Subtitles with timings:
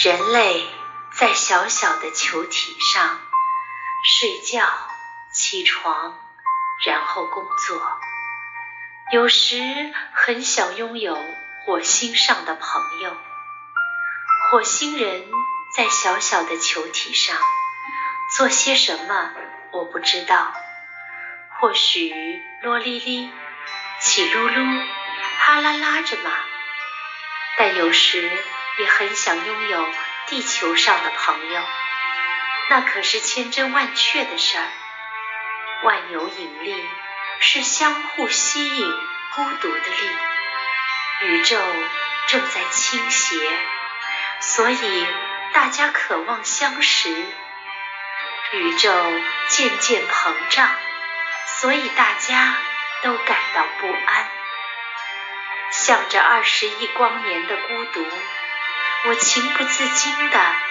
[0.00, 0.64] 人类
[1.10, 3.20] 在小小的球体上
[4.04, 4.64] 睡觉、
[5.32, 6.16] 起床，
[6.86, 7.98] 然后工作。
[9.10, 9.58] 有时
[10.12, 11.18] 很想拥有
[11.64, 13.16] 火星上的朋友。
[14.48, 15.28] 火星人
[15.74, 17.36] 在小小的球体上
[18.36, 19.32] 做些什么？
[19.72, 20.54] 我不知道。
[21.58, 23.32] 或许啰哩哩、
[23.98, 24.86] 起噜噜、
[25.40, 26.30] 哈啦啦着嘛。
[27.56, 28.30] 但有时
[28.78, 29.88] 也很想拥有
[30.26, 31.62] 地球上的朋友，
[32.70, 34.68] 那可是千真万确的事儿。
[35.84, 36.88] 万有引力
[37.40, 38.92] 是相互吸引
[39.34, 40.16] 孤独的力，
[41.22, 41.56] 宇宙
[42.26, 43.36] 正在倾斜，
[44.40, 45.06] 所以
[45.52, 47.10] 大家渴望相识。
[48.52, 48.90] 宇宙
[49.48, 50.70] 渐渐膨胀，
[51.46, 52.56] 所以大家
[53.02, 54.28] 都感到不安。
[55.70, 58.06] 向着二十亿光年的孤独，
[59.06, 60.67] 我情不自禁的